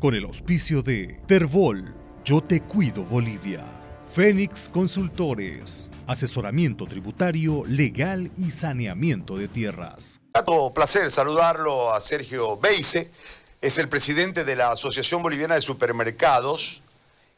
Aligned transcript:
con 0.00 0.14
el 0.14 0.24
auspicio 0.24 0.82
de 0.82 1.20
Terbol, 1.26 1.94
Yo 2.24 2.40
Te 2.40 2.62
Cuido 2.62 3.04
Bolivia, 3.04 3.62
Fénix 4.10 4.70
Consultores, 4.70 5.90
asesoramiento 6.06 6.86
tributario, 6.86 7.64
legal 7.66 8.30
y 8.38 8.50
saneamiento 8.50 9.36
de 9.36 9.46
tierras. 9.46 10.20
Un 10.46 10.72
placer 10.72 11.10
saludarlo 11.10 11.92
a 11.92 12.00
Sergio 12.00 12.56
Beise, 12.56 13.10
es 13.60 13.76
el 13.76 13.90
presidente 13.90 14.44
de 14.44 14.56
la 14.56 14.72
Asociación 14.72 15.22
Boliviana 15.22 15.54
de 15.54 15.60
Supermercados 15.60 16.82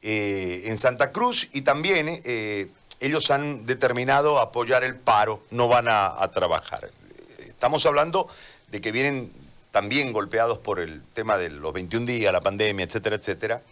eh, 0.00 0.62
en 0.64 0.78
Santa 0.78 1.12
Cruz 1.12 1.50
y 1.52 1.60
también 1.60 2.22
eh, 2.24 2.68
ellos 3.00 3.30
han 3.30 3.66
determinado 3.66 4.40
apoyar 4.40 4.82
el 4.82 4.96
paro, 4.96 5.42
no 5.50 5.68
van 5.68 5.88
a 5.88 6.26
trabajar. 6.32 6.90
Estamos 7.38 7.84
hablando 7.84 8.28
de 8.68 8.80
que 8.80 8.92
vienen 8.92 9.30
también 9.76 10.10
golpeados 10.10 10.56
por 10.56 10.80
el 10.80 11.02
tema 11.12 11.36
de 11.36 11.50
los 11.50 11.70
21 11.70 12.06
días, 12.06 12.32
la 12.32 12.40
pandemia, 12.40 12.86
etcétera, 12.86 13.16
etcétera. 13.16 13.62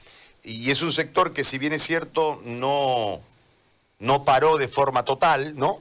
Y 0.43 0.71
es 0.71 0.83
un 0.83 0.93
sector 0.93 1.33
que, 1.33 1.45
si 1.45 1.57
bien 1.57 1.73
es 1.73 1.83
cierto, 1.83 2.43
no, 2.45 3.23
no 4.01 4.23
paró 4.23 4.59
de 4.59 4.69
forma 4.69 5.07
total, 5.07 5.57
¿no? 5.57 5.81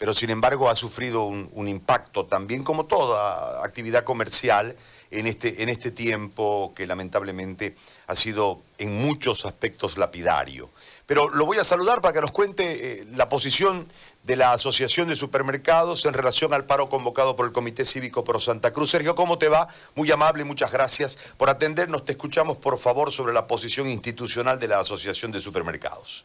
Pero 0.00 0.14
sin 0.14 0.30
embargo 0.30 0.70
ha 0.70 0.74
sufrido 0.74 1.24
un, 1.24 1.68
impacto 1.68 2.24
también, 2.24 2.64
como 2.64 2.86
toda 2.86 3.62
actividad 3.62 4.02
comercial, 4.02 4.74
en 5.10 5.26
este, 5.26 5.62
en 5.62 5.68
este 5.68 5.90
tiempo 5.90 6.72
que 6.74 6.86
lamentablemente 6.86 7.74
ha 8.06 8.16
sido 8.16 8.62
en 8.78 8.96
muchos 8.96 9.44
aspectos 9.44 9.98
lapidario. 9.98 10.70
Pero 11.04 11.28
lo 11.28 11.44
voy 11.44 11.58
a 11.58 11.64
saludar 11.64 12.00
para 12.00 12.14
que 12.14 12.22
nos 12.22 12.32
cuente 12.32 13.02
eh, 13.02 13.06
la 13.14 13.28
posición 13.28 13.92
de 14.22 14.36
la 14.36 14.54
Asociación 14.54 15.08
de 15.08 15.16
Supermercados 15.16 16.06
en 16.06 16.14
relación 16.14 16.54
al 16.54 16.64
paro 16.64 16.88
convocado 16.88 17.36
por 17.36 17.44
el 17.44 17.52
Comité 17.52 17.84
Cívico 17.84 18.24
Pro 18.24 18.40
Santa 18.40 18.72
Cruz. 18.72 18.92
Sergio, 18.92 19.14
¿cómo 19.14 19.36
te 19.36 19.50
va? 19.50 19.68
Muy 19.96 20.10
amable, 20.10 20.44
muchas 20.44 20.72
gracias 20.72 21.18
por 21.36 21.50
atendernos. 21.50 22.06
Te 22.06 22.12
escuchamos, 22.12 22.56
por 22.56 22.78
favor, 22.78 23.12
sobre 23.12 23.34
la 23.34 23.46
posición 23.46 23.86
institucional 23.86 24.58
de 24.58 24.68
la 24.68 24.78
Asociación 24.78 25.30
de 25.30 25.40
Supermercados. 25.40 26.24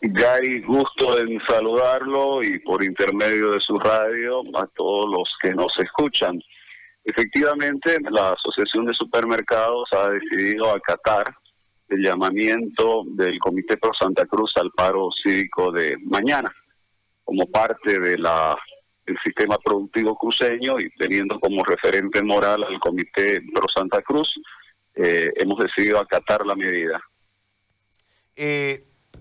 Gay, 0.00 0.60
gusto 0.60 1.18
en 1.18 1.40
saludarlo 1.48 2.42
y 2.42 2.60
por 2.60 2.84
intermedio 2.84 3.52
de 3.52 3.60
su 3.60 3.78
radio 3.78 4.42
a 4.56 4.66
todos 4.68 5.10
los 5.10 5.28
que 5.42 5.52
nos 5.54 5.76
escuchan. 5.78 6.40
Efectivamente, 7.04 7.98
la 8.10 8.32
Asociación 8.32 8.86
de 8.86 8.94
Supermercados 8.94 9.88
ha 9.92 10.10
decidido 10.10 10.70
acatar 10.70 11.34
el 11.88 12.02
llamamiento 12.02 13.02
del 13.06 13.38
Comité 13.40 13.76
Pro 13.76 13.92
Santa 13.98 14.24
Cruz 14.26 14.52
al 14.56 14.70
paro 14.70 15.08
cívico 15.10 15.72
de 15.72 15.96
mañana 16.04 16.54
como 17.24 17.46
parte 17.46 17.98
de 17.98 18.18
la 18.18 18.56
el 19.06 19.16
sistema 19.24 19.56
productivo 19.56 20.16
cruceño 20.16 20.78
y 20.78 20.90
teniendo 20.90 21.40
como 21.40 21.64
referente 21.64 22.22
moral 22.22 22.62
al 22.62 22.78
Comité 22.78 23.40
Pro 23.54 23.66
Santa 23.74 24.02
Cruz, 24.02 24.38
eh, 24.94 25.32
hemos 25.36 25.58
decidido 25.58 25.98
acatar 25.98 26.44
la 26.44 26.54
medida. 26.54 27.00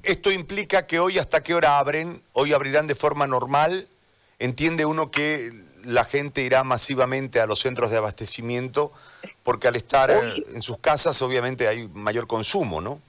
Esto 0.08 0.31
implica 0.31 0.88
que 0.88 1.00
hoy 1.00 1.17
hasta 1.17 1.44
qué 1.44 1.53
hora 1.53 1.80
abren, 1.80 2.22
hoy 2.31 2.53
abrirán 2.53 2.88
de 2.88 2.95
forma 2.95 3.27
normal, 3.27 3.88
entiende 4.39 4.86
uno 4.86 5.11
que 5.11 5.52
la 5.83 6.05
gente 6.05 6.44
irá 6.44 6.63
masivamente 6.63 7.41
a 7.41 7.45
los 7.45 7.59
centros 7.59 7.91
de 7.91 7.97
abastecimiento, 7.97 8.94
porque 9.44 9.67
al 9.67 9.75
estar 9.75 10.09
en 10.09 10.61
sus 10.61 10.78
casas 10.78 11.22
obviamente 11.22 11.67
hay 11.67 11.89
mayor 11.89 12.25
consumo, 12.25 12.80
¿no? 12.80 13.02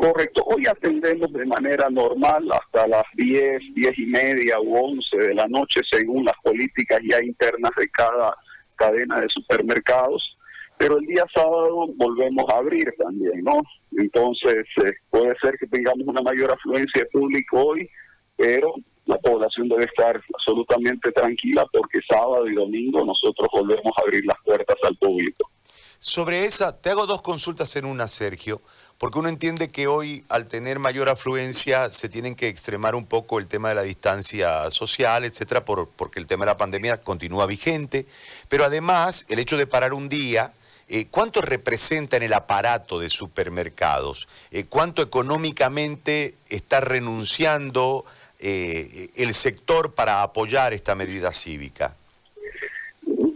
Correcto, 0.00 0.44
hoy 0.46 0.66
atendemos 0.66 1.30
de 1.30 1.44
manera 1.44 1.90
normal 1.90 2.52
hasta 2.52 2.86
las 2.86 3.04
10, 3.12 3.74
10 3.74 3.98
y 3.98 4.06
media 4.06 4.58
u 4.60 4.76
11 4.76 5.14
de 5.14 5.34
la 5.34 5.46
noche 5.46 5.82
según 5.90 6.24
las 6.24 6.36
políticas 6.42 7.00
ya 7.06 7.22
internas 7.22 7.72
de 7.76 7.86
cada 7.90 8.34
cadena 8.76 9.20
de 9.20 9.28
supermercados, 9.28 10.37
pero 10.78 10.98
el 10.98 11.06
día 11.06 11.24
sábado 11.34 11.86
volvemos 11.96 12.44
a 12.52 12.58
abrir 12.58 12.92
también, 12.98 13.42
¿no? 13.42 13.60
Entonces 13.96 14.66
eh, 14.84 14.92
puede 15.10 15.34
ser 15.40 15.58
que 15.58 15.66
tengamos 15.66 16.06
una 16.06 16.22
mayor 16.22 16.52
afluencia 16.52 17.02
de 17.02 17.08
público 17.10 17.62
hoy, 17.64 17.88
pero 18.36 18.74
la 19.06 19.18
población 19.18 19.68
debe 19.68 19.84
estar 19.84 20.20
absolutamente 20.34 21.10
tranquila 21.12 21.66
porque 21.72 22.00
sábado 22.08 22.46
y 22.46 22.54
domingo 22.54 23.04
nosotros 23.04 23.48
volvemos 23.52 23.92
a 23.96 24.02
abrir 24.02 24.24
las 24.24 24.36
puertas 24.44 24.76
al 24.84 24.96
público. 24.96 25.50
Sobre 25.98 26.44
esa, 26.44 26.80
te 26.80 26.90
hago 26.90 27.06
dos 27.06 27.22
consultas 27.22 27.74
en 27.76 27.84
una, 27.84 28.06
Sergio 28.06 28.60
porque 28.98 29.20
uno 29.20 29.28
entiende 29.28 29.70
que 29.70 29.86
hoy 29.86 30.24
al 30.28 30.48
tener 30.48 30.80
mayor 30.80 31.08
afluencia 31.08 31.90
se 31.90 32.08
tienen 32.08 32.34
que 32.34 32.48
extremar 32.48 32.96
un 32.96 33.06
poco 33.06 33.38
el 33.38 33.46
tema 33.46 33.68
de 33.68 33.76
la 33.76 33.82
distancia 33.82 34.70
social, 34.72 35.24
etcétera, 35.24 35.64
por, 35.64 35.88
porque 35.88 36.18
el 36.18 36.26
tema 36.26 36.44
de 36.44 36.50
la 36.50 36.56
pandemia 36.56 37.00
continúa 37.00 37.46
vigente, 37.46 38.06
pero 38.48 38.64
además 38.64 39.24
el 39.28 39.38
hecho 39.38 39.56
de 39.56 39.68
parar 39.68 39.94
un 39.94 40.08
día, 40.08 40.52
eh, 40.88 41.06
¿cuánto 41.10 41.40
representa 41.40 42.16
en 42.16 42.22
el 42.22 42.32
aparato 42.32 42.98
de 42.98 43.08
supermercados? 43.08 44.28
Eh, 44.50 44.64
¿Cuánto 44.68 45.02
económicamente 45.02 46.34
está 46.48 46.80
renunciando 46.80 48.04
eh, 48.40 49.08
el 49.16 49.34
sector 49.34 49.94
para 49.94 50.22
apoyar 50.22 50.72
esta 50.72 50.94
medida 50.94 51.32
cívica? 51.32 51.94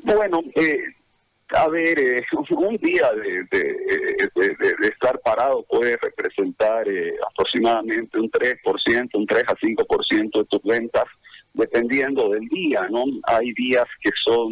Bueno, 0.04 0.42
a 1.54 1.68
ver, 1.68 2.00
eh, 2.00 2.24
un 2.50 2.76
día 2.76 3.10
de, 3.12 4.88
estar 4.88 5.18
parado 5.20 5.62
puede 5.64 5.96
representar 5.98 6.88
eh, 6.88 7.14
aproximadamente 7.30 8.18
un 8.18 8.30
3%, 8.30 9.10
un 9.14 9.26
3 9.26 9.44
a 9.48 9.56
5% 9.56 10.38
de 10.38 10.44
tus 10.44 10.62
ventas, 10.62 11.04
dependiendo 11.54 12.30
del 12.30 12.48
día, 12.48 12.88
¿no? 12.90 13.04
Hay 13.24 13.52
días 13.52 13.86
que 14.00 14.10
son 14.24 14.50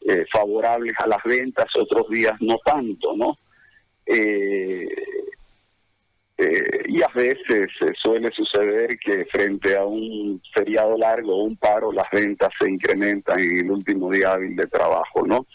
eh, 0.00 0.24
favorables 0.32 0.92
a 0.98 1.06
las 1.06 1.22
ventas, 1.24 1.66
otros 1.76 2.08
días 2.08 2.34
no 2.40 2.58
tanto, 2.64 3.16
¿no? 3.16 3.38
y 6.88 7.02
a 7.02 7.08
veces 7.14 7.68
suele 8.00 8.30
suceder 8.32 8.98
que 8.98 9.26
frente 9.26 9.76
a 9.76 9.84
un 9.84 10.40
feriado 10.54 10.96
largo 10.96 11.34
o 11.34 11.44
un 11.44 11.56
paro, 11.56 11.92
las 11.92 12.10
ventas 12.10 12.48
se 12.58 12.70
incrementan 12.70 13.38
en 13.38 13.58
el 13.58 13.70
último 13.70 14.10
día 14.10 14.32
hábil 14.32 14.56
de 14.56 14.66
trabajo, 14.66 15.26
¿no? 15.26 15.46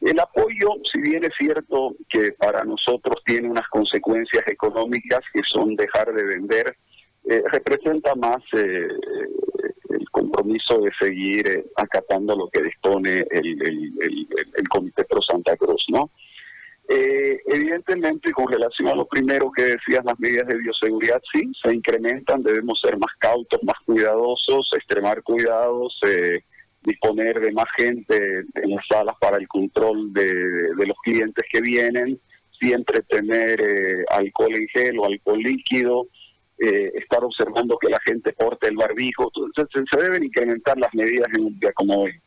El 0.00 0.20
apoyo, 0.20 0.74
si 0.90 1.00
bien 1.00 1.24
es 1.24 1.32
cierto 1.36 1.96
que 2.08 2.32
para 2.32 2.62
nosotros 2.64 3.16
tiene 3.24 3.48
unas 3.48 3.66
consecuencias 3.68 4.46
económicas 4.46 5.20
que 5.32 5.40
son 5.44 5.74
dejar 5.74 6.12
de 6.12 6.24
vender, 6.24 6.76
eh, 7.28 7.42
representa 7.52 8.14
más 8.14 8.42
eh, 8.52 8.88
el 9.90 10.10
compromiso 10.10 10.80
de 10.80 10.90
seguir 10.98 11.48
eh, 11.48 11.64
acatando 11.76 12.36
lo 12.36 12.48
que 12.48 12.62
dispone 12.62 13.24
el, 13.30 13.62
el, 13.62 14.68
Comité 14.68 15.04
Pro 15.04 15.22
Santa 15.22 15.56
Cruz, 15.56 15.86
¿no? 15.88 16.10
evidentemente, 16.90 18.32
con 18.32 18.50
relación 18.50 18.88
a 18.88 18.94
lo 18.94 19.06
primero 19.06 19.50
que 19.52 19.62
decías, 19.62 20.04
las 20.04 20.18
medidas 20.18 20.46
de 20.46 20.56
bioseguridad 20.56 21.20
sí 21.32 21.50
se 21.62 21.74
incrementan, 21.74 22.42
debemos 22.42 22.80
ser 22.80 22.96
más 22.96 23.14
cautos, 23.18 23.62
más 23.62 23.76
cuidadosos, 23.84 24.70
extremar 24.74 25.22
cuidados, 25.22 25.98
eh, 26.06 26.40
disponer 26.82 27.40
de 27.40 27.52
más 27.52 27.66
gente 27.76 28.16
en 28.54 28.70
las 28.70 28.86
salas 28.86 29.14
para 29.20 29.36
el 29.36 29.46
control 29.48 30.12
de, 30.12 30.86
los 30.86 30.96
clientes 31.04 31.44
que 31.52 31.60
vienen, 31.60 32.18
siempre 32.58 33.02
tener 33.02 33.60
eh, 33.60 34.04
alcohol 34.10 34.54
en 34.54 34.68
gel 34.68 34.98
o 34.98 35.04
alcohol 35.04 35.38
líquido, 35.38 36.06
eh, 36.58 36.92
estar 36.94 37.22
observando 37.22 37.78
que 37.78 37.88
la 37.88 38.00
gente 38.00 38.32
porte 38.32 38.68
el 38.68 38.76
barbijo. 38.76 39.30
Entonces, 39.34 39.84
se 39.90 40.00
deben 40.00 40.24
incrementar 40.24 40.76
las 40.78 40.92
medidas 40.94 41.28
en 41.34 41.44
un 41.44 41.58
día 41.58 41.72
como 41.72 42.02
hoy. 42.02 42.20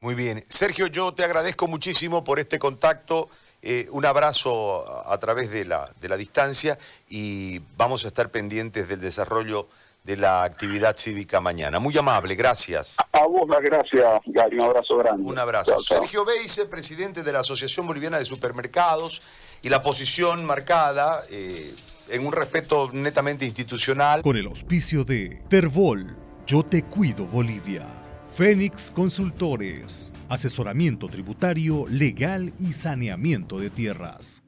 Muy 0.00 0.14
bien. 0.14 0.42
Sergio, 0.48 0.86
yo 0.86 1.12
te 1.12 1.24
agradezco 1.24 1.66
muchísimo 1.66 2.24
por 2.24 2.38
este 2.38 2.58
contacto. 2.58 3.28
Eh, 3.62 3.88
un 3.90 4.04
abrazo 4.04 5.10
a, 5.10 5.18
través 5.18 5.50
de 5.50 5.64
la, 5.64 5.90
de 6.00 6.08
la 6.08 6.18
distancia 6.18 6.78
y 7.08 7.60
vamos 7.78 8.04
a 8.04 8.08
estar 8.08 8.30
pendientes 8.30 8.88
del 8.88 9.00
desarrollo 9.00 9.68
de 10.02 10.18
la 10.18 10.44
actividad 10.44 10.96
cívica 10.98 11.40
mañana. 11.40 11.78
Muy 11.78 11.96
amable, 11.96 12.34
gracias. 12.34 12.96
A 13.24 13.26
vos 13.26 13.48
las 13.48 13.62
gracias, 13.62 14.20
Gary, 14.26 14.58
un 14.58 14.64
abrazo 14.64 14.98
grande. 14.98 15.22
Un 15.22 15.38
abrazo. 15.38 15.78
Sergio 15.78 16.26
Beise, 16.26 16.66
presidente 16.66 17.22
de 17.22 17.32
la 17.32 17.38
Asociación 17.38 17.86
Boliviana 17.86 18.18
de 18.18 18.26
Supermercados, 18.26 19.22
y 19.62 19.70
la 19.70 19.80
posición 19.80 20.44
marcada 20.44 21.22
eh, 21.30 21.74
en 22.10 22.26
un 22.26 22.34
respeto 22.34 22.90
netamente 22.92 23.46
institucional. 23.46 24.20
Con 24.20 24.36
el 24.36 24.44
auspicio 24.44 25.04
de 25.04 25.42
Terbol, 25.48 26.14
Yo 26.46 26.64
Te 26.64 26.82
Cuido 26.82 27.24
Bolivia, 27.24 27.86
Fénix 28.36 28.90
Consultores, 28.90 30.12
asesoramiento 30.28 31.08
tributario, 31.08 31.86
legal 31.88 32.52
y 32.58 32.74
saneamiento 32.74 33.58
de 33.58 33.70
tierras. 33.70 34.43